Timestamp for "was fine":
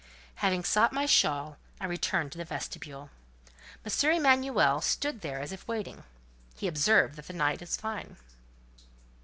7.59-8.17